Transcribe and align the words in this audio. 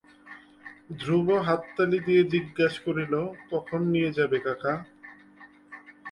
ধ্রুব 0.99 1.27
হাততালি 1.47 1.99
দিয়া 2.05 2.23
জিজ্ঞাসা 2.33 2.79
করিল, 2.85 3.13
কখন 3.51 3.81
নিয়ে 3.93 4.11
যাবে 4.17 4.37
কাকা? 4.39 4.73